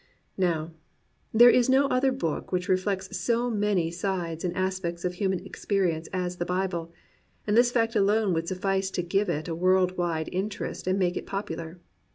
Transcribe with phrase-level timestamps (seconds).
[0.39, 0.71] Now,
[1.31, 6.09] there is no other book which reflects so many sides and aspects of human experience
[6.11, 6.91] as the Bible,
[7.45, 10.97] and this fact alone would suffice to give it a world wide in terest and
[10.97, 11.79] make it popular.